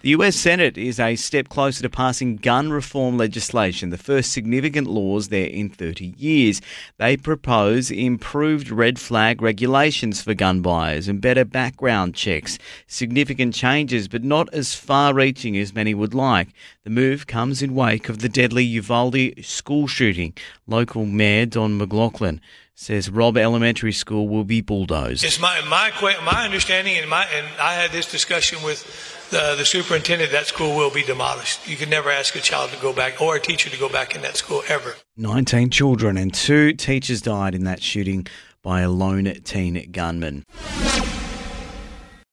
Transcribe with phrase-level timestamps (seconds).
[0.00, 4.86] The US Senate is a step closer to passing gun reform legislation, the first significant
[4.86, 6.60] laws there in 30 years.
[6.98, 12.58] They propose improved red flag regulations for gun buyers and better background checks.
[12.86, 16.50] Significant changes, but not as far reaching as many would like.
[16.84, 20.32] The move comes in wake of the deadly Uvalde school shooting.
[20.68, 22.40] Local Mayor Don McLaughlin
[22.78, 25.24] says Robb Elementary School will be bulldozed.
[25.24, 25.90] It's my my
[26.24, 28.84] my understanding, and my and I had this discussion with
[29.30, 30.30] the, the superintendent.
[30.30, 31.68] That school will be demolished.
[31.68, 34.14] You can never ask a child to go back or a teacher to go back
[34.14, 34.94] in that school ever.
[35.16, 38.28] Nineteen children and two teachers died in that shooting
[38.62, 40.44] by a lone teen gunman.